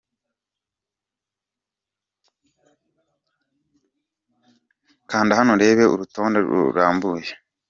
[5.09, 7.29] Kanda hano urebe uru rutonde rurambuye.